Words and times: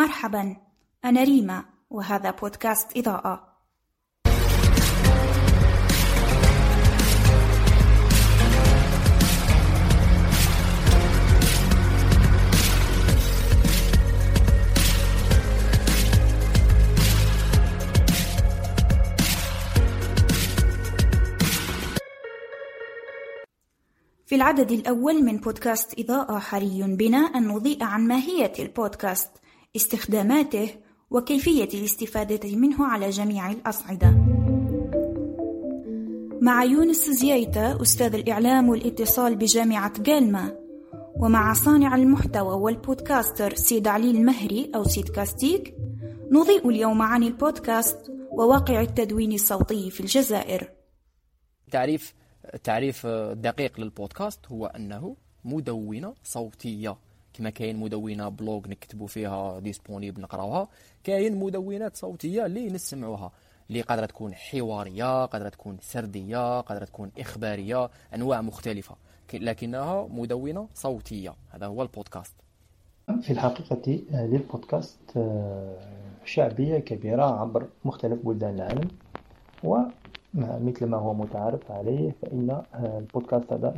مرحبا 0.00 0.56
أنا 1.04 1.24
ريما 1.24 1.64
وهذا 1.90 2.30
بودكاست 2.30 2.96
إضاءة. 2.96 3.50
في 24.26 24.36
العدد 24.36 24.72
الأول 24.72 25.24
من 25.24 25.36
بودكاست 25.36 26.00
إضاءة 26.00 26.38
حري 26.38 26.82
بنا 26.82 27.18
أن 27.18 27.48
نضيء 27.48 27.84
عن 27.84 28.06
ماهية 28.06 28.52
البودكاست. 28.58 29.30
استخداماته 29.76 30.70
وكيفية 31.10 31.68
الاستفادة 31.78 32.56
منه 32.56 32.86
على 32.86 33.10
جميع 33.10 33.50
الأصعدة. 33.50 34.10
مع 36.42 36.64
يونس 36.64 37.10
زيايتا 37.10 37.82
أستاذ 37.82 38.14
الإعلام 38.14 38.68
والاتصال 38.68 39.36
بجامعة 39.36 40.02
جالما 40.02 40.56
ومع 41.16 41.52
صانع 41.52 41.94
المحتوى 41.94 42.54
والبودكاستر 42.54 43.54
سيد 43.54 43.88
علي 43.88 44.10
المهري 44.10 44.70
أو 44.74 44.84
سيد 44.84 45.08
كاستيك 45.08 45.74
نضيء 46.30 46.68
اليوم 46.68 47.02
عن 47.02 47.22
البودكاست 47.22 48.12
وواقع 48.32 48.80
التدوين 48.80 49.32
الصوتي 49.32 49.90
في 49.90 50.00
الجزائر. 50.00 50.70
تعريف 51.70 52.14
التعريف 52.54 53.06
الدقيق 53.06 53.80
للبودكاست 53.80 54.46
هو 54.46 54.66
أنه 54.66 55.16
مدونة 55.44 56.14
صوتية. 56.24 56.96
كما 57.34 57.50
كاين 57.50 57.76
مدونة 57.76 58.28
blog 58.28 58.68
نكتبوا 58.68 59.06
فيها 59.06 59.58
disponible 59.58 60.20
نقراوها. 60.22 60.68
كاين 61.04 61.36
مدونات 61.36 61.96
صوتية 61.96 62.46
اللي 62.46 62.66
نسمعوها 62.66 63.32
اللي 63.70 63.80
قادرة 63.80 64.06
تكون 64.06 64.34
حوارية 64.34 65.24
قادرة 65.24 65.48
تكون 65.48 65.78
سردية 65.80 66.60
قادرة 66.60 66.84
تكون 66.84 67.10
إخبارية 67.18 67.90
أنواع 68.14 68.40
مختلفة 68.40 68.96
لكنها 69.34 70.08
مدونة 70.10 70.68
صوتية. 70.74 71.34
هذا 71.50 71.66
هو 71.66 71.82
البودكاست. 71.82 72.34
في 73.22 73.30
الحقيقة 73.30 73.82
للبودكاست 74.12 75.18
شعبية 76.24 76.78
كبيرة 76.78 77.40
عبر 77.40 77.66
مختلف 77.84 78.18
بلدان 78.26 78.54
العالم. 78.54 78.88
و 79.64 79.76
مثل 80.34 80.86
ما 80.86 80.96
هو 80.96 81.14
متعارف 81.14 81.70
عليه 81.70 82.14
فإن 82.22 82.62
البودكاست 82.74 83.52
هذا 83.52 83.74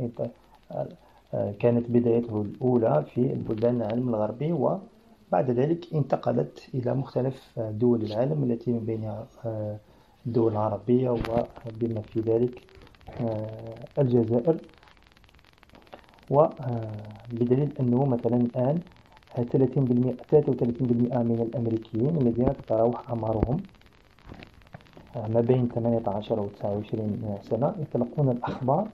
كانت 1.59 1.85
بدايته 1.89 2.41
الأولى 2.41 3.05
في 3.13 3.21
البلدان 3.33 3.75
العالم 3.81 4.09
الغربي 4.09 4.51
وبعد 4.51 5.51
ذلك 5.51 5.93
انتقلت 5.93 6.69
إلى 6.73 6.93
مختلف 6.93 7.59
دول 7.59 8.01
العالم 8.01 8.43
التي 8.43 8.71
من 8.71 8.79
بينها 8.79 9.27
الدول 10.25 10.51
العربية 10.51 11.09
وبما 11.09 12.01
في 12.01 12.19
ذلك 12.19 12.61
الجزائر. 13.99 14.57
وبدليل 16.29 17.69
أنه 17.79 18.05
مثلا 18.05 18.35
الآن 18.37 18.79
30% 19.35 19.41
33% 19.41 21.17
من 21.17 21.39
الأمريكيين 21.47 22.17
الذين 22.21 22.45
تتراوح 22.57 23.09
أعمارهم 23.09 23.57
ما 25.15 25.41
بين 25.41 25.67
18 25.67 26.39
و 26.39 26.47
29 26.47 27.37
سنة 27.41 27.75
يتلقون 27.79 28.29
الأخبار 28.29 28.87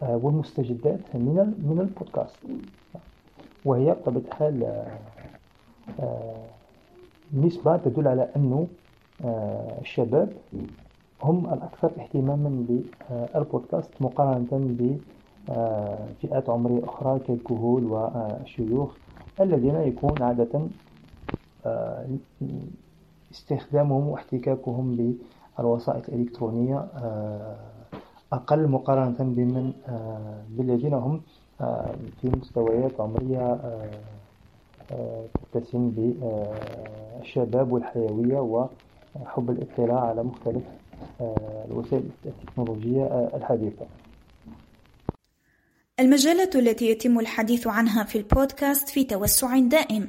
والمستجدات 0.00 1.00
من 1.14 1.54
من 1.68 1.78
البودكاست. 1.80 2.36
وهي 3.64 3.92
بطبيعة 3.92 4.22
الحال 4.26 4.84
نسبة 7.34 7.76
تدل 7.76 8.08
على 8.08 8.28
أنه 8.36 8.66
الشباب 9.80 10.32
هم 11.22 11.46
الأكثر 11.54 11.90
اهتماما 12.00 12.66
بالبودكاست 13.34 13.90
مقارنة 14.00 14.46
بفئات 15.48 16.50
عمرية 16.50 16.84
أخرى 16.84 17.18
كالكهول 17.18 17.84
والشيوخ 17.84 18.94
الذين 19.40 19.74
يكون 19.74 20.22
عادة 20.22 20.60
استخدامهم 23.32 24.08
واحتكاكهم 24.08 25.14
بالوسائط 25.58 26.08
الإلكترونية 26.08 26.84
أقل 28.34 28.68
مقارنة 28.68 29.16
بمن 29.18 29.72
بالذين 30.48 30.94
هم 30.94 31.22
في 32.20 32.28
مستويات 32.40 33.00
عمرية 33.00 33.60
تتسم 35.52 35.90
بالشباب 35.90 37.72
والحيوية 37.72 38.40
وحب 38.40 39.50
الاطلاع 39.50 40.00
على 40.00 40.22
مختلف 40.22 40.62
الوسائل 41.70 42.04
التكنولوجية 42.26 43.30
الحديثة. 43.34 43.86
المجالات 46.00 46.56
التي 46.56 46.90
يتم 46.90 47.18
الحديث 47.18 47.66
عنها 47.66 48.04
في 48.04 48.18
البودكاست 48.18 48.88
في 48.88 49.04
توسع 49.04 49.58
دائم 49.58 50.08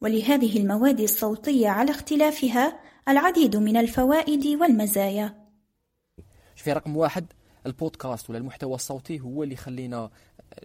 ولهذه 0.00 0.60
المواد 0.60 1.00
الصوتية 1.00 1.68
على 1.68 1.90
اختلافها 1.90 2.78
العديد 3.08 3.56
من 3.56 3.76
الفوائد 3.76 4.46
والمزايا. 4.60 5.34
في 6.56 6.72
رقم 6.72 6.96
واحد 6.96 7.24
البودكاست 7.66 8.30
ولا 8.30 8.38
المحتوى 8.38 8.74
الصوتي 8.74 9.20
هو 9.20 9.42
اللي 9.42 9.54
يخلينا 9.54 10.10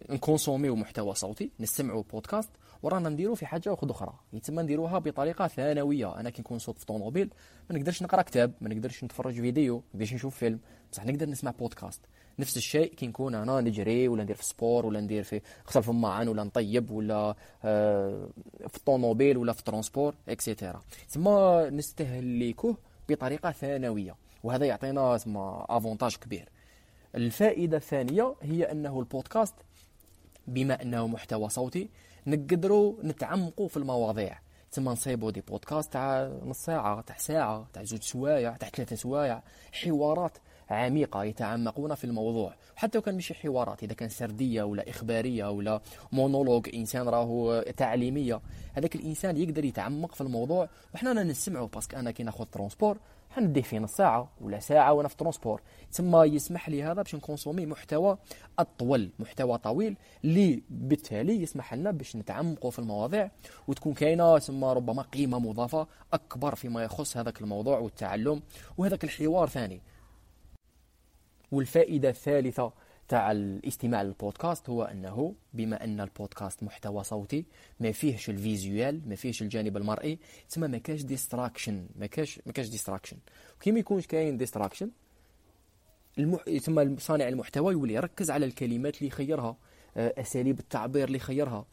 نـ 0.10 0.16
consommer 0.16 0.76
محتوى 0.76 1.16
صوتي 1.16 1.52
نستمعوا 1.60 2.04
بودكاست 2.12 2.50
ورانا 2.84 3.10
نديرو 3.10 3.36
في 3.36 3.46
حاجة 3.46 3.72
واحدة 3.72 3.92
أخرى. 3.92 4.14
يتم 4.34 4.60
نديروها 4.60 5.00
بطريقة 5.00 5.48
ثانوية. 5.48 6.20
أنا 6.20 6.30
كي 6.30 6.42
نكون 6.42 6.60
صوت 6.60 6.78
في 6.78 6.86
طوموبيل 6.86 7.30
ما 7.70 7.78
نقدرش 7.78 8.04
نقرأ 8.04 8.22
كتاب 8.22 8.54
ما 8.62 8.70
نقدرش 8.70 9.04
نتفرج 9.04 9.34
فيديو 9.34 9.76
ما 9.76 9.84
نقدرش 9.94 10.14
نشوف 10.14 10.36
فيلم. 10.36 10.60
بصح 10.92 11.06
نقدر 11.06 11.30
نسمع 11.30 11.52
بودكاست. 11.52 12.02
نفس 12.40 12.58
الشيء 12.58 12.94
كي 12.94 13.08
نكون 13.08 13.36
أنا 13.36 13.62
نجري 13.62 14.08
ولا 14.08 14.24
ندير 14.24 14.36
في 14.36 14.46
sport 14.46 14.86
ولا 14.86 15.02
ندير 15.02 15.24
في 15.24 15.42
غسل 15.70 15.84
في 15.84 15.99
الماعن 15.99 16.28
ولا 16.28 16.44
نطيب 16.44 16.92
ولا 16.92 17.36
آه 17.64 18.30
في 18.68 18.78
الطوموبيل 18.78 19.38
ولا 19.38 19.54
في 19.54 19.64
transport 19.64 20.16
et 20.30 20.43
cetera 20.43 20.82
تسمى 21.10 21.70
نستهلكوه 21.72 22.78
بطريقة 23.10 23.52
ثانوية. 23.52 24.16
وهذا 24.44 24.66
يعطينا 24.66 25.20
avantage 25.70 26.16
كبير. 26.16 26.50
الفائدة 27.16 27.78
الثانية 27.78 28.36
هي 28.42 28.72
أنه 28.72 29.00
البودكاست 29.00 29.56
بما 30.48 30.82
أنه 30.82 31.08
محتوى 31.08 31.50
صوتي 31.50 31.90
نقدروا 32.28 32.96
نتعمقوا 33.04 33.68
في 33.68 33.78
المواضيع. 33.78 34.40
تما 34.72 34.92
نصيبوا 34.92 35.32
des 35.32 35.42
podcasts 35.42 35.94
تاع 35.94 36.32
نص 36.46 36.58
ساعة 36.58 37.02
تاع 37.02 37.18
ساعة 37.18 37.68
تاع 37.74 37.84
زوج 37.84 38.02
سوايع 38.02 38.58
تاع 38.58 38.70
ثلاثة 38.70 38.96
سوايع. 38.96 39.44
حوارات 39.72 40.38
عميقة 40.70 41.24
يتعمقون 41.24 41.96
في 41.96 42.04
الموضوع. 42.04 42.56
حتى 42.76 42.98
لو 42.98 43.02
كان 43.02 43.16
مش 43.16 43.34
حوارات 43.34 43.84
إذا 43.84 43.94
كان 43.94 44.10
سردية 44.10 44.64
ولا 44.64 44.90
إخبارية 44.90 45.50
ولا 45.50 45.82
مونولوج 46.12 46.70
إنسان 46.76 47.10
راهو 47.10 47.62
تعليمية 47.78 48.42
هذاك 48.74 48.96
الإنسان 48.96 49.38
يقدر 49.38 49.66
يتعمق 49.66 50.16
في 50.16 50.22
الموضوع. 50.22 50.70
وحنا 50.94 51.24
نسمعه 51.24 51.68
parce 51.68 51.87
que 51.87 51.98
أنا 51.98 52.12
كي 52.12 52.24
ناخذ 52.24 52.46
transport 52.46 52.98
حنديه 53.30 53.62
في 53.62 53.80
نص 53.80 53.96
ساعة 53.96 54.30
ولا 54.42 54.60
ساعة 54.60 54.94
وأنا 54.94 55.08
في 55.08 55.18
transport 55.18 55.62
ثم 55.92 56.24
يسمح 56.24 56.70
لي 56.70 56.84
هذا 56.84 57.02
باش 57.02 57.16
نـ 57.16 57.21
consommer 57.21 57.66
محتوى 57.66 58.18
أطول 58.60 59.10
محتوى 59.20 59.58
طويل 59.58 59.98
اللي 60.24 60.64
بالتالي 60.70 61.42
يسمح 61.42 61.74
لنا 61.74 61.92
باش 61.92 62.16
نتعمقوا 62.16 62.72
في 62.72 62.80
المواضيع 62.80 63.32
وتكون 63.68 63.94
كاينة 63.94 64.40
ثم 64.40 64.64
ربما 64.66 65.02
قيمة 65.02 65.40
مضافة 65.40 65.88
أكبر 66.14 66.56
فيما 66.56 66.84
يخص 66.84 67.18
هذاك 67.18 67.42
الموضوع 67.42 67.80
والتعلم 67.80 68.42
وهذاك 68.78 69.04
الحوار 69.04 69.48
ثاني. 69.48 69.82
والفائدة 71.52 72.10
الثالثة 72.10 72.72
تاع 73.10 73.32
الاستماع 73.32 74.02
للبودكاست 74.02 74.70
هو 74.70 74.84
أنه 74.84 75.36
بما 75.54 75.84
أن 75.84 76.02
البودكاست 76.02 76.64
محتوى 76.64 77.04
صوتي 77.04 77.46
ما 77.80 77.92
فيهش 77.92 78.30
ال 78.30 78.41
visuel 78.41 79.10
ما 79.10 79.16
فيهش 79.16 79.42
الجانب 79.42 79.78
المرئي 79.78 80.20
تسمى 80.50 80.68
ما 80.68 80.78
كاش 80.78 81.02
distraction 81.02 81.86
ما 81.96 82.06
كاش 82.06 82.40
ما 82.46 82.52
كاش 82.52 82.70
distraction 82.70 83.18
كي 83.60 83.70
يكونش 83.70 84.08
كاين 84.08 84.38
distraction 84.38 84.92
المح... 86.20 86.44
ثم 86.44 86.98
صانع 86.98 87.28
المحتوى 87.28 87.74
يولي 87.74 87.94
يركز 87.94 88.32
على 88.32 88.46
الكلمات 88.46 88.98
اللي 88.98 89.08
يخيرها 89.08 89.58
أساليب 89.98 90.60
التعبير 90.60 91.08
اللي 91.08 91.18
يخيرها. 91.18 91.66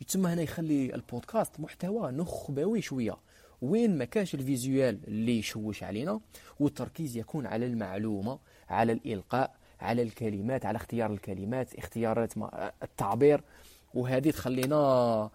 يتم 0.00 0.26
هنا 0.26 0.42
يخلي 0.42 0.94
البودكاست 0.94 1.60
محتوى 1.60 2.12
نخبوي 2.12 2.82
شوية. 2.82 3.16
وين 3.62 3.98
ما 3.98 4.04
كاش 4.04 4.34
الفيزيوال 4.34 5.00
اللي 5.08 5.38
يشوش 5.38 5.82
علينا 5.82 6.20
والتركيز 6.60 7.16
يكون 7.16 7.46
على 7.46 7.66
المعلومة 7.66 8.38
على 8.68 8.92
الإلقاء 8.92 9.56
على 9.82 10.02
الكلمات 10.02 10.66
على 10.66 10.76
اختيار 10.76 11.12
الكلمات 11.12 11.74
اختيارات 11.74 12.32
التعبير. 12.82 13.40
وهذه 13.94 14.30
تخلينا 14.30 15.30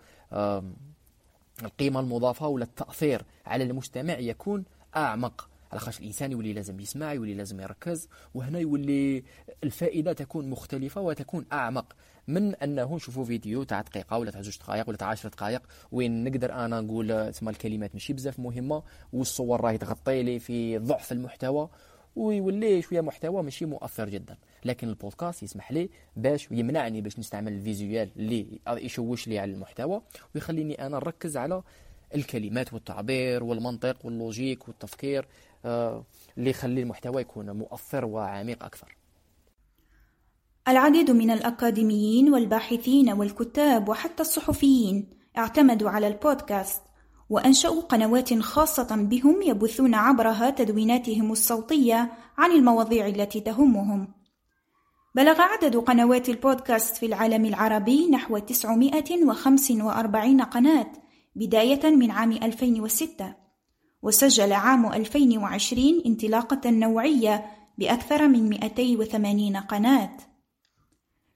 القيمة 1.63 1.99
المضافة 1.99 2.47
ولا 2.47 2.63
التأثير 2.63 3.21
على 3.45 3.63
المستمع 3.63 4.13
يكون 4.19 4.65
أعمق. 4.95 5.49
على 5.71 5.79
خاطر 5.79 5.99
الإنسان 5.99 6.31
يولي 6.31 6.53
لازم 6.53 6.79
يسمع 6.79 7.13
يولي 7.13 7.33
لازم 7.33 7.61
يركز 7.61 8.09
وهنا 8.33 8.59
يولي 8.59 9.23
الفائدة 9.63 10.13
تكون 10.13 10.49
مختلفة 10.49 11.01
وتكون 11.01 11.45
أعمق. 11.53 11.95
من 12.27 12.55
أنه 12.55 12.95
نشوفوا 12.95 13.25
فيديو 13.25 13.63
تاع 13.63 13.81
دقيقة 13.81 14.17
ولا 14.17 14.31
تاع 14.31 14.41
زوج 14.41 14.57
دقائق 14.57 14.89
ولا 14.89 14.97
تاع 14.97 15.07
10 15.07 15.29
دقائق 15.29 15.61
وين 15.91 16.23
نقدر 16.23 16.53
أنا 16.53 16.81
نقول 16.81 17.31
تسمى 17.31 17.49
الكلمات 17.49 17.93
ماشي 17.93 18.13
بزاف 18.13 18.39
مهمة 18.39 18.83
والصور 19.13 19.61
راهي 19.61 19.77
تغطي 19.77 20.23
لي 20.23 20.39
في 20.39 20.77
ضعف 20.77 21.11
المحتوى 21.11 21.69
ويولي 22.17 22.81
شوية 22.81 23.01
محتوى 23.01 23.43
ماشي 23.43 23.65
مؤثر 23.65 24.09
جدا. 24.09 24.37
لكن 24.65 24.89
البودكاست 24.89 25.43
يسمح 25.43 25.71
لي 25.71 25.89
باش 26.15 26.47
يمنعني 26.51 27.01
باش 27.01 27.19
نستعمل 27.19 27.53
ال 27.53 27.61
visuel 27.61 28.09
اللي 28.17 28.59
يشوش 28.69 29.27
لي 29.27 29.39
على 29.39 29.51
المحتوى 29.51 30.01
ويخليني 30.35 30.85
أنا 30.85 30.97
نركز 30.97 31.37
على 31.37 31.63
الكلمات 32.15 32.73
والتعبير 32.73 33.43
والمنطق 33.43 34.05
وال 34.05 34.19
logique 34.19 34.67
والتفكير 34.67 35.27
آه، 35.65 36.03
اللي 36.37 36.49
يخلي 36.49 36.81
المحتوى 36.81 37.21
يكون 37.21 37.51
مؤثر 37.51 38.05
وعميق 38.05 38.63
أكثر. 38.63 38.95
العديد 40.67 41.11
من 41.11 41.31
الأكاديميين 41.31 42.33
والباحثين 42.33 43.11
والكتاب 43.11 43.89
وحتى 43.89 44.21
الصحفيين 44.21 45.09
اعتمدوا 45.37 45.89
على 45.89 46.07
البودكاست 46.07 46.81
وأنشأوا 47.29 47.81
قنوات 47.81 48.39
خاصة 48.39 48.95
بهم 48.95 49.41
يبثون 49.41 49.95
عبرها 49.95 50.49
تدويناتهم 50.49 51.31
الصوتية 51.31 52.11
عن 52.37 52.51
المواضيع 52.51 53.07
التي 53.07 53.39
تهمهم. 53.39 54.07
بلغ 55.15 55.41
عدد 55.41 55.75
قنوات 55.75 56.29
البودكاست 56.29 56.97
في 56.97 57.05
العالم 57.05 57.45
العربي 57.45 58.09
نحو 58.09 58.37
945 58.37 60.41
قناة 60.41 60.91
بداية 61.35 61.89
من 61.89 62.11
عام 62.11 62.31
2006 62.31 63.33
وسجل 64.01 64.53
عام 64.53 64.93
2020 64.93 66.01
انطلاقة 66.05 66.69
نوعية 66.69 67.45
بأكثر 67.77 68.27
من 68.27 68.49
280 68.49 69.57
قناة 69.57 70.17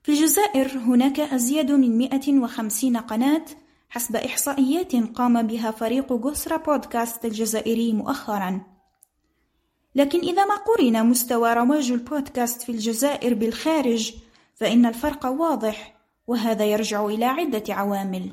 في 0.03 0.11
الجزائر 0.11 0.77
هناك 0.77 1.19
أزيد 1.19 1.71
من 1.71 1.97
150 1.97 2.97
قناة 2.97 3.45
حسب 3.91 4.15
إحصائيات 4.15 4.95
قام 4.95 5.47
بها 5.47 5.71
فريق 5.71 6.13
جسرة 6.13 6.57
بودكاست 6.57 7.25
الجزائري 7.25 7.93
مؤخرا. 7.93 8.61
لكن 9.95 10.19
إذا 10.19 10.45
ما 10.45 10.55
قرن 10.55 11.05
مستوى 11.05 11.53
رواج 11.53 11.91
البودكاست 11.91 12.61
في 12.61 12.71
الجزائر 12.71 13.33
بالخارج 13.33 14.13
فإن 14.55 14.85
الفرق 14.85 15.25
واضح 15.25 15.97
وهذا 16.27 16.65
يرجع 16.65 17.05
إلى 17.05 17.25
عدة 17.25 17.73
عوامل. 17.73 18.31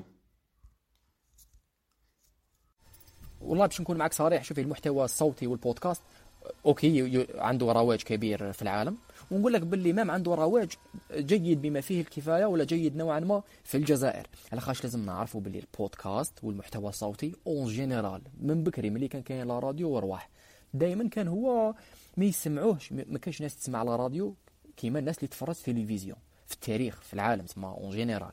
والله 3.40 3.66
باش 3.66 3.80
نكون 3.80 3.96
معك 3.96 4.12
صريح 4.12 4.44
شوفي 4.44 4.60
المحتوى 4.60 5.04
الصوتي 5.04 5.46
والبودكاست 5.46 6.02
أوكي 6.66 7.26
عنده 7.34 7.72
رواج 7.72 8.02
كبير 8.02 8.52
في 8.52 8.62
العالم. 8.62 8.98
ونقول 9.30 9.52
لك 9.52 9.62
باللي 9.62 9.92
même 9.92 10.10
عنده 10.10 10.34
رواج 10.34 10.72
جيد 11.16 11.62
بما 11.62 11.80
فيه 11.80 12.00
الكفاية 12.00 12.44
ولا 12.44 12.64
جيد 12.64 12.96
نوعا 12.96 13.20
ما 13.20 13.42
في 13.64 13.76
الجزائر. 13.76 14.26
على 14.52 14.60
خاطر 14.60 14.80
لازم 14.82 15.06
نعرفوا 15.06 15.40
باللي 15.40 15.58
البودكاست 15.58 16.44
والمحتوى 16.44 16.88
الصوتي 16.88 17.32
en 17.46 17.66
général 17.66 18.22
من 18.40 18.64
بكري 18.64 18.90
ملي 18.90 19.08
كان 19.08 19.22
كاين 19.22 19.48
la 19.48 19.58
radio 19.58 19.90
ورواح. 19.90 20.28
دائما 20.74 21.08
كان 21.08 21.28
هو 21.28 21.74
ما 22.16 22.24
يسمعوهش 22.24 22.92
ما 22.92 23.18
كانش 23.18 23.42
ناس 23.42 23.56
تسمع 23.56 23.82
la 23.82 23.96
radio 23.96 24.34
كيما 24.76 24.98
الناس 24.98 25.18
اللي 25.18 25.28
تفرج 25.28 25.54
في 25.54 25.70
التلفزيون 25.70 26.18
في 26.46 26.54
التاريخ 26.54 27.00
في 27.00 27.14
العالم 27.14 27.44
تسمى 27.44 27.66
en 27.66 27.90
général. 27.90 28.32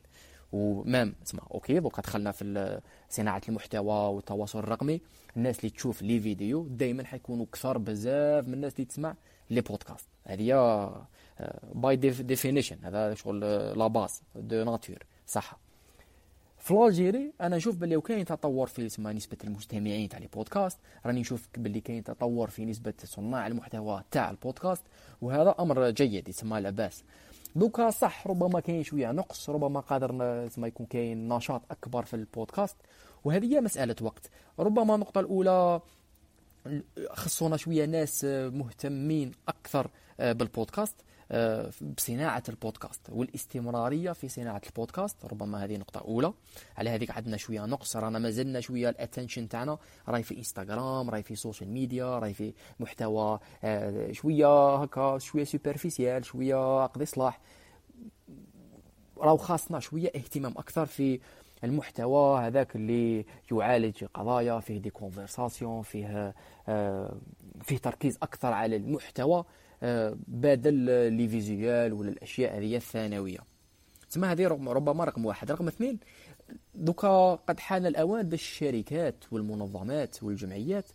و 0.51 0.64
même 0.64 1.15
تسمى 1.25 1.41
أوكي 1.51 1.79
donc 1.79 2.01
دخلنا 2.01 2.31
في 2.31 2.81
صناعة 3.09 3.41
المحتوى 3.49 4.13
والتواصل 4.13 4.59
الرقمي. 4.59 5.01
الناس 5.37 5.59
اللي 5.59 5.69
تشوف 5.69 6.01
les 6.01 6.19
vidéos 6.19 6.67
دائما 6.67 7.05
حيكونوا 7.05 7.45
كثر 7.51 7.77
بزاف 7.77 8.47
من 8.47 8.53
الناس 8.53 8.73
اللي 8.73 8.85
تسمع 8.85 9.15
les 9.49 9.61
podcasts. 9.61 10.07
هذه 10.27 11.05
by 11.73 11.95
definition 11.95 12.77
هذا 12.83 13.13
شغل 13.13 13.39
la 13.79 13.87
base 13.87 14.21
de 14.35 14.63
nature 14.63 14.97
صح 15.27 15.57
في 16.57 16.73
Algérie 16.73 17.33
أنا 17.41 17.57
نشوف 17.57 17.75
باللي 17.75 18.01
كاين 18.01 18.25
تطور 18.25 18.67
في 18.67 18.85
اسمها 18.85 19.13
نسبة 19.13 19.37
المستمعين 19.43 20.09
تاع 20.09 20.19
les 20.19 20.27
podcasts 20.27 20.79
راني 21.05 21.19
نشوف 21.19 21.47
باللي 21.57 21.81
كاين 21.81 22.03
تطور 22.03 22.49
في 22.49 22.65
نسبة 22.65 22.93
صناع 23.03 23.47
المحتوى 23.47 24.03
تاع 24.11 24.29
البودكاست 24.29 24.83
وهذا 25.21 25.55
أمر 25.59 25.89
جيد 25.89 26.29
يسمى 26.29 26.59
لاباس 26.59 27.03
donc 27.55 27.89
صح 27.89 28.27
ربما 28.27 28.59
كاين 28.59 28.83
شوية 28.83 29.11
نقص 29.11 29.49
ربما 29.49 29.79
قادر 29.79 30.11
ما 30.57 30.67
يكون 30.67 30.85
كاين 30.85 31.27
نشاط 31.27 31.61
أكبر 31.71 32.05
في 32.05 32.13
البودكاست. 32.13 32.75
وهذه 33.23 33.55
هي 33.55 33.61
مسألة 33.61 33.95
وقت. 34.01 34.29
ربما 34.59 34.95
النقطة 34.95 35.19
الأولى 35.19 35.81
خصونا 37.11 37.57
شوية 37.57 37.85
ناس 37.85 38.25
مهتمين 38.25 39.31
أكثر 39.47 39.85
آه، 39.85 39.89
بالبودكاست 40.19 40.95
آه، 41.31 41.71
بصناعة 41.97 42.43
البودكاست 42.49 43.01
والاستمرارية 43.09 44.11
في 44.11 44.29
صناعة 44.29 44.61
البودكاست. 44.67 45.25
ربما 45.25 45.63
هذه 45.63 45.77
نقطة 45.77 45.99
أولى. 46.01 46.33
على 46.77 46.89
هذيك 46.89 47.11
عندنا 47.11 47.37
شوية 47.37 47.65
نقص 47.65 47.95
رانا 47.95 48.19
مازلنا 48.19 48.59
شوية 48.59 48.89
ال 48.89 48.95
attention 48.95 49.49
تاعنا 49.49 49.77
راي 50.07 50.23
في 50.23 50.37
انستغرام 50.37 51.09
راي 51.09 51.23
في 51.23 51.35
social 51.35 51.69
media 51.69 52.19
راي 52.19 52.33
في 52.33 52.53
محتوى 52.79 53.39
آه، 53.63 54.11
شوية 54.11 54.75
هكا 54.75 55.17
شوية 55.17 55.43
superficiel 55.43 56.25
شوية 56.25 56.85
قضي 56.85 57.05
صلاح. 57.05 57.39
راهو 59.17 59.37
خاصنا 59.37 59.79
شوية 59.79 60.11
اهتمام 60.15 60.51
أكثر 60.57 60.85
في 60.85 61.19
المحتوى 61.63 62.39
هذاك 62.47 62.75
اللي 62.75 63.25
يعالج 63.51 64.03
قضايا 64.13 64.59
فيه 64.59 64.77
des 64.77 64.89
conversations 64.89 65.81
فيه 65.81 66.33
فيه 67.61 67.77
تركيز 67.77 68.17
أكثر 68.23 68.53
على 68.53 68.75
المحتوى. 68.75 69.37
آه، 69.39 69.45
بدل 70.27 70.73
les 71.13 71.27
visuels 71.27 71.93
ولا 71.93 72.09
الأشياء 72.09 72.57
هذه 72.57 72.75
الثانوية. 72.75 73.39
تسمى 74.09 74.27
هذه 74.27 74.47
ربما 74.47 75.03
رقم 75.03 75.25
واحد. 75.25 75.51
رقم 75.51 75.67
اثنين 75.67 75.99
donc 76.75 77.35
قد 77.35 77.59
حان 77.59 77.85
الأوان 77.85 78.29
باش 78.29 78.41
الشركات 78.41 79.15
والمنظمات 79.31 80.23
والجمعيات 80.23 80.85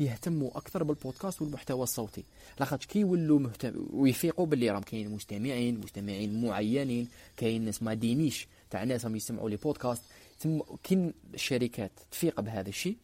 يهتموا 0.00 0.50
أكثر 0.58 0.82
بالبودكاست 0.82 1.42
والمحتوى 1.42 1.82
الصوتي. 1.82 2.24
لاخاطرش 2.60 2.86
كي 2.86 3.00
يولوا 3.00 3.38
مهتم 3.38 3.86
ويفيقوا 3.90 4.46
باللي 4.46 4.70
راهم 4.70 4.82
كاين 4.82 5.10
مستمعين 5.10 5.80
مستمعين 5.80 6.46
معينين 6.46 7.08
كاين 7.36 7.64
ناس 7.64 7.82
ما 7.82 7.94
des 7.94 8.12
niches 8.12 8.48
تاع 8.70 8.84
ناس 8.84 9.04
راهم 9.04 9.16
يسمعوا 9.16 9.50
les 9.50 9.56
podcasts 9.56 10.02
تم 10.40 10.60
كي 10.82 11.12
الشركات 11.34 11.90
تفيق 12.10 12.40
بهذا 12.40 12.68
الشيء 12.68 12.96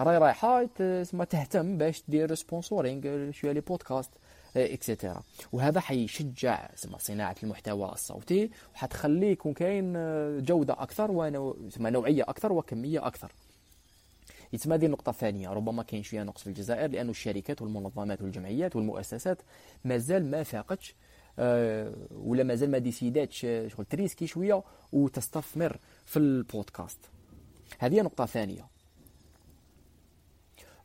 راهي 0.00 0.18
رايحة 0.18 0.64
تهتم 1.30 1.78
باش 1.78 2.02
دير 2.08 2.34
sponsoring 2.34 3.30
شوية 3.30 3.52
les 3.52 3.60
podcasts. 3.60 4.10
et 4.64 4.79
cetera 4.79 5.22
وهذا 5.52 5.80
حيشجع 5.80 6.70
صناعة 6.98 7.36
المحتوى 7.42 7.92
الصوتي 7.92 8.50
وحتخليه 8.74 9.30
يكون 9.30 9.52
كاين 9.52 9.96
آه، 9.96 10.38
جودة 10.40 10.74
أكثر 10.82 11.10
ونوعيه 11.10 12.22
أكثر 12.22 12.52
وكمية 12.52 13.06
أكثر. 13.06 13.32
يتم 14.52 14.72
هذه 14.72 14.86
النقطة 14.86 15.10
الثانية. 15.10 15.48
ربما 15.48 15.82
كاين 15.82 16.02
شوية 16.02 16.22
نقص 16.22 16.42
في 16.42 16.46
الجزائر 16.46 16.90
لأن 16.90 17.10
الشركات 17.10 17.62
والمنظمات 17.62 18.22
والجمعيات 18.22 18.76
والمؤسسات 18.76 19.42
مازال 19.84 20.30
ما 20.30 20.42
فاقتش 20.42 20.94
أه 21.38 21.92
ولا 22.10 22.44
مازال 22.44 22.70
ما 22.70 22.78
décidاتش 22.78 23.44
آه، 23.44 23.68
شغل 23.68 23.84
t 23.84 23.89
risquer 23.89 24.26
شوية 24.26 24.62
وتستثمر 24.92 25.76
في 26.06 26.18
البودكاست. 26.18 26.98
هذه 27.78 28.00
نقطة 28.00 28.26
ثانية 28.26 28.66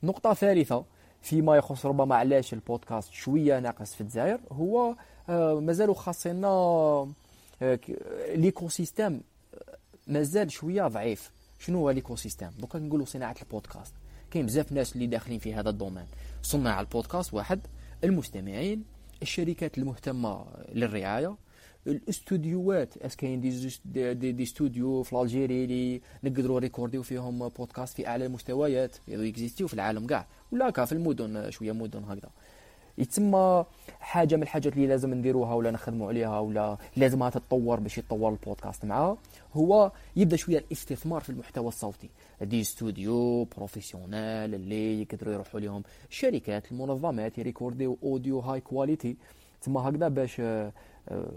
نقطة 0.04 0.34
ثالثة 0.34 0.86
فيما 1.24 1.56
يخص 1.56 1.86
ربما 1.86 2.16
علاش 2.16 2.54
البودكاست 2.54 3.12
شوية 3.12 3.60
ناقص 3.60 3.94
في 3.94 4.02
الجزائر 4.02 4.40
هو 4.52 4.96
آه، 5.30 5.60
مازالوا 5.60 5.96
خاصنا 5.96 6.48
آه، 7.62 7.80
l'écosystème 8.36 9.22
آه، 9.54 9.78
مازال 10.08 10.52
شوية 10.52 10.88
ضعيف. 10.88 11.32
شنو 11.60 11.78
هو 11.78 11.92
l'écosystème 11.92 12.50
donc 12.60 12.80
نقولوا 12.80 13.06
صناعة 13.06 13.36
البودكاست. 13.42 13.94
كاين 14.32 14.46
بزاف 14.46 14.72
ناس 14.72 14.94
اللي 14.94 15.08
داخلين 15.08 15.40
في 15.40 15.54
هذا 15.54 15.70
ال 15.70 15.74
domaine. 15.74 16.06
صناع 16.44 16.80
البودكاست 16.80 17.34
واحد 17.34 17.60
المستمعين 18.04 18.84
الشركات 19.22 19.78
المهتمة 19.78 20.46
للرعاية 20.74 21.36
الاستوديوهات 21.88 22.98
est-ce 22.98 23.10
que 23.10 23.16
كاين 23.16 23.42
des, 23.42 23.70
des, 23.86 24.14
des, 24.14 24.32
des 24.32 24.44
studios 24.44 25.04
في 25.04 25.22
Algérie 25.22 25.64
اللي 25.64 26.02
نقدروا 26.24 26.60
n 26.60 26.63
enregistrer 26.63 27.04
فيهم 27.04 27.48
بودكاست 27.50 27.96
في 27.96 28.08
أعلى 28.08 28.26
المستويات 28.26 28.96
يكزيستيو 29.08 29.68
في 29.68 29.74
العالم 29.74 30.08
كاع. 30.08 30.26
ولا 30.52 30.70
هكا 30.70 30.86
في 30.86 30.92
المدن 30.92 31.52
شوية 31.52 31.72
مدن 31.72 32.04
هكذا. 32.04 32.30
يتسمى 32.98 33.66
حاجة 34.00 34.36
من 34.36 34.44
الحاجات 34.44 34.74
اللي 34.74 34.88
لازم 34.88 35.14
نديروها 35.14 35.54
ولا 35.54 35.72
نخدموا 35.72 36.08
عليها 36.08 36.40
ولا 36.40 36.78
لازمها 36.98 37.30
تتطور 37.30 37.80
باش 37.80 37.98
يتطور 37.98 38.32
البودكاست 38.32 38.86
معاه 38.86 39.18
هو 39.54 39.92
يبدأ 40.16 40.36
شوية 40.36 40.58
الاستثمار 40.58 41.22
في 41.22 41.30
المحتوى 41.30 41.68
الصوتي. 41.68 42.10
des 42.42 42.62
studios 42.62 43.44
professionnels 43.44 44.56
اللي 44.56 45.02
يقدروا 45.02 45.34
يروحوا 45.34 45.60
لهم 45.60 45.84
الشركات 46.10 46.72
المنظمات 46.72 47.38
يريكورديو 47.38 47.98
audio 48.04 48.40
high 48.40 48.62
quality 48.62 49.16
تما 49.64 49.90
هكذا 49.90 50.08
باش 50.08 50.42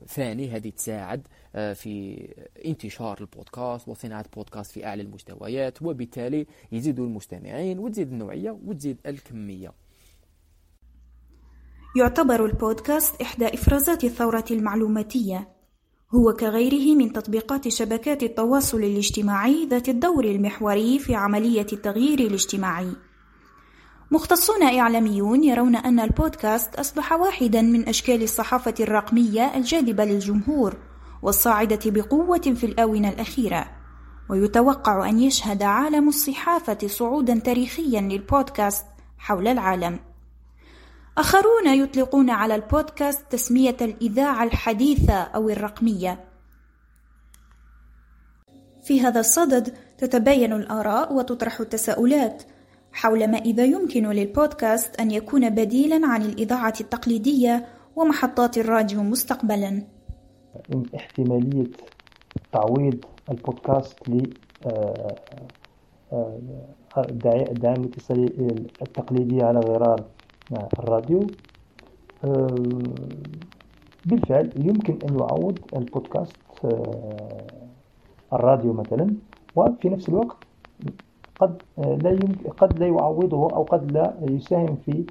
ثاني 0.09 0.51
هذه 0.51 0.69
تساعد 0.69 1.27
آه، 1.55 1.73
في 1.73 2.27
انتشار 2.67 3.19
البودكاست 3.21 3.89
وصناعة 3.89 4.25
بودكاست 4.37 4.73
في 4.73 4.87
أعلى 4.87 5.03
المستويات 5.03 5.83
وبالتالي 5.83 6.47
يزيدوا 6.73 7.07
المستمعين 7.07 7.79
وتزيد 7.79 8.13
النوعية 8.13 8.59
وتزيد 8.67 8.99
الكمية. 9.07 9.73
يعتبر 11.97 12.47
البودكاست 12.47 13.23
إحدى 13.23 13.47
إفرازات 13.47 14.05
الثورة 14.05 14.45
المعلوماتية. 14.51 15.49
هو 16.15 16.33
كغيره 16.33 16.97
من 16.97 17.13
تطبيقات 17.13 17.69
شبكات 17.69 18.23
التواصل 18.23 18.79
الاجتماعي 18.79 19.67
ذات 19.67 19.89
الدور 19.89 20.25
المحوري 20.25 20.99
في 20.99 21.15
عملية 21.15 21.67
التغيير 21.73 22.19
الاجتماعي. 22.19 22.93
مختصون 24.11 24.63
إعلاميون 24.63 25.45
يرون 25.45 25.77
أن 25.77 26.01
البودكاست 26.01 26.75
أصبح 26.75 27.13
واحدا 27.13 27.63
من 27.63 27.89
أشكال 27.89 28.23
الصحافة 28.23 28.75
الرقمية 28.81 29.57
الجاذبة 29.57 30.05
للجمهور 30.05 30.77
والصاعدة 31.23 31.79
بقوة 31.87 32.39
في 32.39 32.67
الآونة 32.67 33.09
الأخيرة 33.09 33.71
ويتوقع 34.29 35.09
أن 35.09 35.21
يشهد 35.21 35.63
عالم 35.63 36.09
الصحافة 36.09 36.79
صعودا 36.87 37.39
تاريخيا 37.39 38.01
للبودكاست 38.01 38.87
حول 39.19 39.49
العالم 39.49 40.01
آخرون 41.19 41.67
يطلقون 41.67 42.31
على 42.31 42.55
البودكاست 42.55 43.25
تسمية 43.31 43.77
الإذاعة 43.81 44.45
الحديثة 44.45 45.15
أو 45.15 45.49
الرقمية. 45.49 46.25
في 48.85 49.01
هذا 49.01 49.21
الصدد 49.21 49.75
تتباين 49.99 50.53
الآراء 50.53 51.13
وتطرح 51.15 51.61
التساؤلات 51.61 52.43
حول 52.97 53.31
ما 53.31 53.39
إذا 53.39 53.65
يمكن 53.65 54.11
للبودكاست 54.11 55.01
أن 55.01 55.11
يكون 55.11 55.51
بديلا 55.51 56.07
عن 56.07 56.23
الإذاعة 56.23 56.75
التقليدية 56.81 57.67
ومحطات 57.97 58.59
الراديو 58.59 59.03
مستقبلا. 59.03 59.83
احتمالية 60.97 61.67
تعويض 62.53 63.05
البودكاست 63.31 64.09
ل 64.09 64.23
الدعاية 66.99 67.77
الاتصالية 67.77 68.29
التقليدية 68.83 69.45
على 69.45 69.61
غرار 69.61 70.05
الراديو 70.79 71.27
بالفعل 74.07 74.51
يمكن 74.57 74.99
أن 75.09 75.19
يعوض 75.19 75.59
البودكاست 75.77 76.37
الراديو 78.33 78.73
مثلا 78.73 79.15
وفي 79.57 79.89
نفس 79.89 80.09
الوقت 80.09 80.37
قد 81.39 81.63
لا 81.79 82.11
يمكن 82.11 82.51
قد 82.59 82.79
لا 82.79 82.87
يعوضه 82.87 83.51
أو 83.57 83.63
قد 83.63 83.93
لا 83.93 84.15
يساهم 84.23 84.77
في 84.87 85.05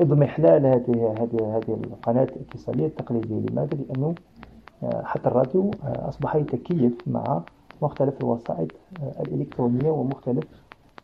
اضمحلال 0.00 0.66
هذه 0.66 1.14
هذه 1.18 1.56
هذه 1.56 1.74
القناة 1.84 2.22
الاتصالية 2.24 2.86
التقليدية. 2.86 3.34
لماذا؟ 3.50 3.76
لأنه 3.76 4.14
حتى 5.02 5.28
الراديو 5.28 5.70
أصبح 5.84 6.36
يتكيف 6.36 6.92
مع 7.06 7.40
مختلف 7.82 8.20
الوسائط 8.20 8.68
الإلكترونية 9.20 9.90
ومختلف 9.90 10.44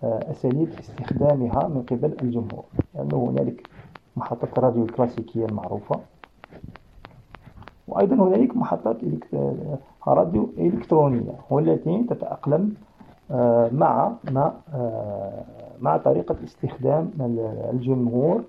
أساليب 0.02 0.68
استخدامها 0.80 1.68
من 1.68 1.82
قبل 1.90 2.16
الجمهور. 2.22 2.64
لأنه 2.94 3.30
هنالك 3.30 3.68
محطة 4.16 4.48
الراديو 4.58 4.84
الكلاسيكية 4.84 5.46
المعروفة 5.46 6.00
وأيضا 7.88 8.16
هنالك 8.16 8.56
محطات 8.56 8.96
راديو 10.08 10.48
إلكترونية 10.58 11.34
والتي 11.50 12.04
تتأقلم 12.10 12.74
آه، 13.30 13.70
مع 13.72 14.12
مع 14.30 14.52
آه، 14.74 15.44
مع 15.80 15.96
طريقة 15.96 16.36
استخدام 16.44 17.10
الجمهور 17.72 18.42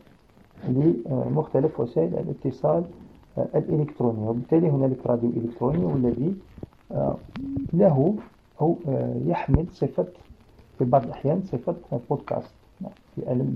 لمختلف 0.67 1.79
وسائل 1.79 2.13
الاتصال 2.13 2.83
آه، 3.38 3.48
الإلكترونية 3.55 4.29
وبالتالي 4.29 4.69
هنالك 4.69 5.07
راديو 5.07 5.29
إلكتروني 5.29 5.86
والذي 5.86 6.36
له 7.74 8.15
أو 8.62 8.77
يحمل 9.25 9.65
صفة 9.72 10.07
في 10.77 10.86
بعض 10.86 11.03
الأحيان 11.03 11.41
صفة 11.41 11.75
بودكاست 12.10 12.53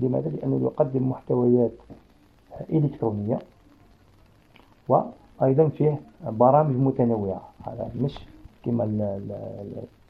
لماذا؟ 0.02 0.28
لأنه 0.28 0.60
يقدم 0.62 1.08
محتويات 1.08 1.72
إلكترونية 2.72 3.38
وأيضا 5.40 5.68
فيه 5.68 6.00
برامج 6.20 6.76
متنوعة. 6.76 7.48
مش 7.96 8.18
كما 8.64 8.84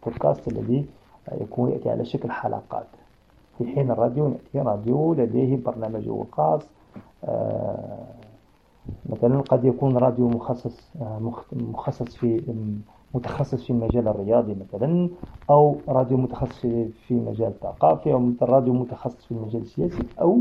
البودكاست 0.07 0.49
الذي 0.49 0.87
يكون 1.41 1.71
يأتي 1.71 1.91
على 1.91 2.05
شكل 2.05 2.31
حلقات. 2.31 2.87
في 3.59 3.67
حين 3.67 3.91
الراديو 3.91 4.29
يأتي 4.29 4.59
راديو 4.69 5.15
لديه 5.15 5.57
برنامجه 5.57 6.23
الخاص 6.23 6.63
آه، 7.25 8.07
مثلا 9.07 9.41
قد 9.41 9.65
يكون 9.65 9.97
راديو 9.97 10.29
مخصص 10.29 10.97
آه، 11.01 11.33
مخصص 11.53 12.17
في 12.17 12.55
متخصص 13.15 13.65
في 13.65 13.71
المجال 13.71 14.09
الرياضي 14.09 14.55
مثلا 14.55 15.11
أو 15.51 15.85
راديو 15.89 16.17
متخصص 16.17 16.61
في 17.07 17.15
مجال 17.15 17.49
الثقافي 17.49 18.13
أو 18.13 18.33
راديو 18.43 18.73
متخصص 18.73 19.25
في 19.27 19.33
المجال 19.33 19.63
السياسي 19.63 20.09
أو 20.21 20.41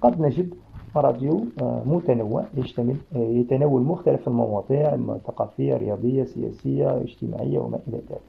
قد 0.00 0.20
نجد 0.20 0.54
راديو 0.96 1.44
آه، 1.62 1.82
متنوع 1.86 2.44
يشتمل 2.54 2.96
آه، 3.16 3.18
يتناول 3.18 3.82
مختلف 3.82 4.28
المواضيع 4.28 4.94
الثقافية 4.94 5.76
رياضية 5.76 6.24
سياسية 6.24 6.96
اجتماعية 6.96 7.58
وما 7.58 7.78
إلى 7.88 7.96
ذلك. 7.96 8.20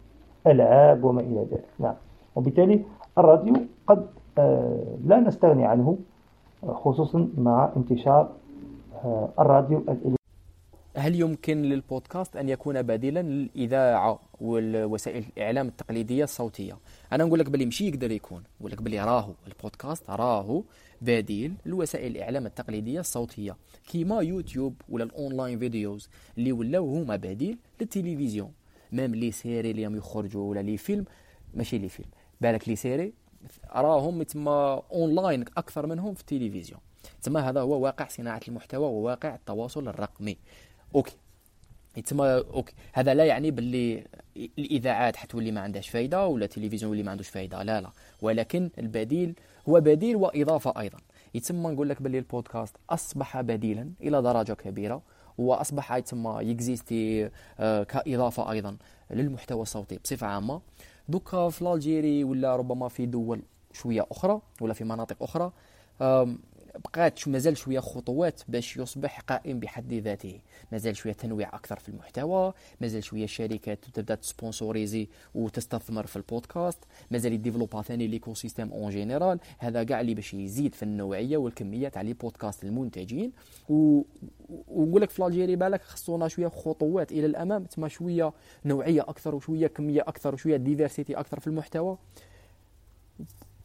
ألعاب 0.47 1.03
وما 1.03 1.21
إلى 1.21 1.39
ذلك. 1.51 1.65
نعم. 1.79 1.93
وبالتالي 2.35 2.81
الراديو 3.17 3.53
قد 3.87 4.05
آه، 4.37 4.95
لا 5.05 5.19
نستغني 5.19 5.65
عنه 5.65 5.97
خصوصا 6.67 7.29
مع 7.37 7.69
انتشار 7.77 8.29
الراديو 9.39 9.77
الإلكتروني. 9.77 10.22
هل 10.97 11.19
يمكن 11.19 11.61
للبودكاست 11.61 12.35
أن 12.35 12.49
يكون 12.49 12.81
بديلا 12.81 13.21
للإذاعة 13.21 14.19
والوسائل 14.41 15.25
الإعلام 15.37 15.67
التقليدية 15.67 16.23
الصوتية؟ 16.23 16.77
أنا 17.11 17.23
نقول 17.23 17.39
لك 17.39 17.49
بلي 17.49 17.65
ماشي 17.65 17.87
يقدر 17.87 18.11
يكون. 18.11 18.43
نقول 18.59 18.71
لك 18.71 18.81
بلي 18.81 19.03
راهو. 19.03 19.33
البودكاست 19.47 20.09
راهو 20.09 20.63
بديل 21.01 21.53
لوسائل 21.65 22.11
الإعلام 22.11 22.45
التقليدية 22.45 22.99
الصوتية. 22.99 23.55
كيما 23.87 24.21
يوتيوب 24.21 24.81
ولا 24.89 25.03
ال 25.03 25.11
online 25.11 25.59
videos 25.59 26.09
اللي 26.37 26.51
ولاو 26.51 26.95
هما 26.95 27.15
بديل 27.15 27.57
للتلفزيون. 27.81 28.51
même 28.91 29.15
les 29.15 29.31
séries 29.31 29.71
اللي 29.71 29.83
يخرجوا 29.83 30.49
ولا 30.49 30.59
les 30.59 30.77
films. 30.77 31.05
ماشي 31.53 31.77
les 31.77 31.89
films. 31.89 32.09
بالك 32.41 32.69
les 32.69 32.75
séries؟ 32.75 33.13
راهم 33.75 34.23
تما 34.23 34.81
أونلاين 34.91 35.45
أكثر 35.57 35.87
منهم 35.87 36.13
في 36.13 36.21
التلفزيون. 36.21 36.79
تما 37.21 37.49
هذا 37.49 37.61
هو 37.61 37.79
واقع 37.79 38.07
صناعة 38.07 38.41
المحتوى 38.47 38.87
وواقع 38.87 39.35
التواصل 39.35 39.87
الرقمي. 39.87 40.37
أوكي. 40.95 41.15
يتسمى 41.97 42.27
أوكي. 42.27 42.73
هذا 42.93 43.13
لا 43.13 43.25
يعني 43.25 43.51
باللي 43.51 44.07
الإذاعات 44.37 45.15
حتولي 45.15 45.51
ما 45.51 45.61
عندهاش 45.61 45.89
فايدة 45.89 46.27
ولا 46.27 46.45
التلفزيون 46.45 46.91
اللي 46.91 47.03
ما 47.03 47.11
عندوش 47.11 47.27
فايدة. 47.29 47.63
لا 47.63 47.81
لا. 47.81 47.89
ولكن 48.21 48.69
البديل 48.79 49.33
هو 49.69 49.81
بديل 49.81 50.15
وإضافة 50.15 50.73
أيضا. 50.79 50.97
يتسمى 51.33 51.71
نقول 51.71 51.89
لك 51.89 52.01
باللي 52.01 52.17
البودكاست 52.17 52.75
أصبح 52.89 53.41
بديلا 53.41 53.89
إلى 54.01 54.21
درجة 54.21 54.53
كبيرة 54.53 55.01
وأصبح 55.37 55.91
يتسمى 55.91 56.37
يكزيستي 56.41 57.29
آه، 57.59 57.83
كإضافة 57.83 58.51
أيضا 58.51 58.77
للمحتوى 59.11 59.61
الصوتي 59.61 59.97
بصفة 60.03 60.27
عامة. 60.27 60.61
donc 61.09 61.49
في 61.49 61.61
Algérie 61.61 62.23
ولا 62.23 62.55
ربما 62.55 62.87
في 62.87 63.05
دول 63.05 63.41
شوية 63.73 64.05
أخرى 64.11 64.41
ولا 64.61 64.73
في 64.73 64.83
مناطق 64.83 65.23
أخرى 65.23 65.51
بقات 66.75 67.27
مازال 67.27 67.57
شوية 67.57 67.79
خطوات 67.79 68.41
باش 68.47 68.77
يصبح 68.77 69.19
قائم 69.19 69.59
بحد 69.59 69.93
ذاته. 69.93 70.39
مازال 70.71 70.95
شوية 70.95 71.13
تنويع 71.13 71.47
أكثر 71.55 71.79
في 71.79 71.89
المحتوى 71.89 72.53
مازال 72.81 73.03
شوية 73.03 73.23
الشركات 73.23 73.85
تبدأ 73.93 74.15
ت 74.15 74.23
sponsoriser 74.23 75.07
وتستثمر 75.35 76.05
في 76.05 76.15
البودكاست 76.15 76.79
مازال 77.11 77.33
y 77.33 77.38
développer 77.38 77.81
ثاني 77.81 78.07
l'écosystème 78.07 78.71
en 78.71 78.89
général. 78.89 79.39
هذا 79.57 79.83
كاع 79.83 80.01
اللي 80.01 80.13
باش 80.13 80.33
يزيد 80.33 80.75
في 80.75 80.83
النوعية 80.83 81.37
والكميه 81.37 81.87
تاع 81.87 82.01
les 82.01 82.13
podcasts 82.13 82.63
المنتجين. 82.63 83.31
و... 83.69 84.01
ونقول 84.67 85.01
لك 85.01 85.09
في 85.09 85.25
Algérie 85.25 85.55
بالك 85.55 85.81
خصونا 85.81 86.27
شوية 86.27 86.47
خطوات 86.47 87.11
إلى 87.11 87.25
الأمام. 87.25 87.63
تما 87.63 87.87
شوية 87.87 88.33
نوعية 88.65 89.01
أكثر 89.01 89.35
وشوية 89.35 89.67
كمية 89.67 90.01
أكثر 90.01 90.33
وشوية 90.33 90.57
diversité 90.57 91.13
أكثر 91.13 91.39
في 91.39 91.47
المحتوى. 91.47 91.97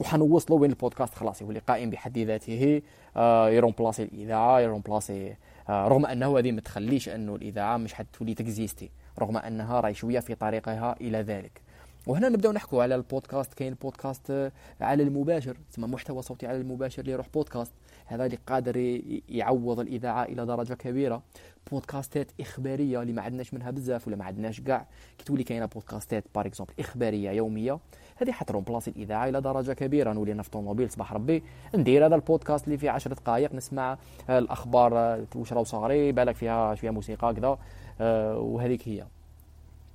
وحنوصلوا 0.00 0.58
وين 0.60 0.70
البودكاست؟ 0.70 1.14
خلاص 1.14 1.42
يولي 1.42 1.58
قائم 1.58 1.90
بحد 1.90 2.18
ذاته 2.18 2.82
آه 3.16 3.50
ي 3.50 3.55
remplacer 3.55 4.02
الإذاعة 4.02 4.60
ي 4.60 4.68
remplacer 4.68 5.34
آه 5.68 5.88
رغم 5.88 6.06
أنه 6.06 6.38
هذه 6.38 6.52
ما 6.52 6.60
تخليش 6.60 7.08
أنه 7.08 7.34
الإذاعة 7.34 7.76
مش 7.76 7.94
حتولي 7.94 8.34
تكزيستي 8.34 8.90
رغم 9.18 9.36
أنها 9.36 9.80
راهي 9.80 9.94
شوية 9.94 10.20
في 10.20 10.34
طريقها 10.34 10.96
إلى 11.00 11.18
ذلك. 11.22 11.60
وهنا 12.06 12.28
نبداو 12.28 12.52
نحكوا 12.52 12.82
على 12.82 12.94
البودكاست 12.94 13.54
كاين 13.54 13.74
بودكاست 13.74 14.30
آه، 14.30 14.52
على 14.80 15.02
المباشر 15.02 15.56
تسمى 15.72 15.86
محتوى 15.86 16.22
صوتي 16.22 16.46
على 16.46 16.58
المباشر 16.58 17.00
اللي 17.00 17.12
يروح 17.12 17.26
بودكاست. 17.34 17.72
هذا 18.08 18.24
اللي 18.26 18.38
قادر 18.46 19.00
يعوض 19.28 19.80
الإذاعة 19.80 20.24
إلى 20.24 20.46
درجة 20.46 20.74
كبيرة. 20.74 21.22
بودكاستات 21.70 22.30
إخبارية 22.40 23.02
اللي 23.02 23.12
ما 23.12 23.22
عندناش 23.22 23.54
منها 23.54 23.70
بزاف 23.70 24.06
ولا 24.06 24.16
ما 24.16 24.24
عندناش 24.24 24.60
كاع 24.60 24.86
كي 25.18 25.24
تولي 25.24 25.44
كاينة 25.44 25.66
بودكاستات 25.66 26.24
par 26.34 26.46
exemple 26.46 26.72
إخبارية 26.78 27.30
يومية 27.30 27.78
هذه 28.16 28.32
حت 28.32 28.43
remplacer 28.43 28.90
الإذاعة 28.90 29.28
إلى 29.28 29.40
درجة 29.40 29.72
كبيرة. 29.72 30.12
نولي 30.12 30.32
أنا 30.32 30.42
في 30.42 30.50
طوموبيل 30.50 30.90
صباح 30.90 31.12
ربي. 31.12 31.42
ندير 31.74 32.06
هذا 32.06 32.14
البودكاست 32.14 32.64
اللي 32.64 32.78
فيه 32.78 32.90
10 32.90 33.14
دقائق 33.14 33.54
نسمع 33.54 33.98
الأخبار 34.30 34.92
واش 35.34 35.52
راهو 35.52 35.64
صاري 35.64 36.12
بالك 36.12 36.34
فيها 36.34 36.74
شوية 36.74 36.90
موسيقى 36.90 37.34
كذا 37.34 37.58
آه، 38.00 38.38
وهذيك 38.38 38.88
هي. 38.88 39.04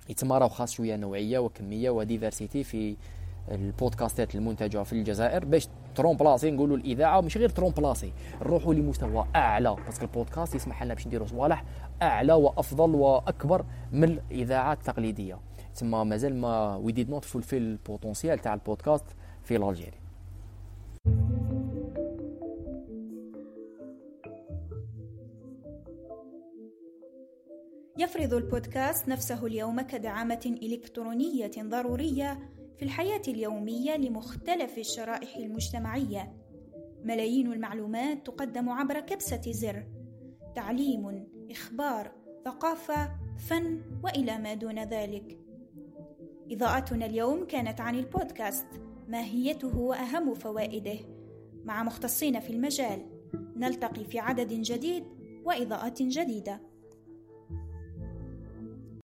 يتما 0.10 0.38
راهو 0.38 0.50
خاص 0.50 0.72
شوية 0.72 0.96
نوعية 0.96 1.40
وكمية 1.40 1.90
و 1.90 1.97
diversité 1.97 2.64
في 2.64 2.96
البودكاستات 3.52 4.36
المنتجة 4.36 4.84
في 4.84 4.94
الجزائر 4.94 5.46
باش 5.46 5.68
ت 5.96 6.18
remplacer 6.18 6.52
نقولوا 6.52 6.78
الإذاعة 6.78 7.22
مش 7.22 7.38
غير 7.38 7.50
ت 7.50 7.72
remplacer 7.72 8.14
نروحوا 8.42 8.74
لمستوى 8.74 9.28
أعلى 9.36 9.76
parce 9.86 9.98
que 9.98 10.06
البودكاست 10.06 10.56
يسمح 10.56 10.84
لنا 10.84 10.94
باش 10.94 11.08
نديروا 11.08 11.28
صوالح 11.28 11.64
أعلى 12.02 12.34
وأفضل 12.34 12.96
وأكبر 12.96 13.66
من 13.92 14.04
الإذاعات 14.04 14.78
التقليدية. 14.78 15.40
تما 15.76 16.04
مازال 16.04 16.36
ما 16.36 16.76
we 16.76 16.92
did 16.92 17.10
not 17.10 17.26
fulfill 17.26 17.62
ال 17.62 17.69
potentiel 17.69 18.40
تاع 18.40 18.54
البودكاست 18.54 19.06
في 19.44 19.56
Algérie 19.56 20.04
يفرض 27.98 28.34
البودكاست 28.34 29.08
نفسه 29.08 29.46
اليوم 29.46 29.82
كدعامة 29.82 30.58
إلكترونية 30.64 31.52
ضرورية 31.60 32.40
في 32.78 32.86
الحياة 32.86 33.22
اليومية 33.28 33.98
لمختلف 33.98 34.78
الشرائح 34.78 35.38
المجتمعية. 35.38 36.34
ملايين 37.04 37.54
المعلومات 37.54 38.26
تقدم 38.26 38.70
عبر 38.70 39.00
كبسة 39.00 39.52
زر. 39.52 39.88
تعليم، 40.56 41.28
إخبار، 41.52 42.12
ثقافة، 42.46 43.12
فن 43.38 43.82
وإلى 44.04 44.38
ما 44.38 44.54
دون 44.54 44.84
ذلك. 44.84 45.40
إضاءتنا 46.52 47.06
اليوم 47.06 47.46
كانت 47.46 47.82
عن 47.82 47.96
البودكاست، 47.96 48.68
ماهيته 49.08 49.78
وأهم 49.78 50.34
فوائده، 50.34 51.00
مع 51.64 51.84
مختصين 51.84 52.40
في 52.40 52.50
المجال. 52.50 53.06
نلتقي 53.56 54.06
في 54.06 54.20
عدد 54.20 54.54
جديد 54.54 55.04
وإضاءة 55.46 55.96
جديدة. 56.00 56.73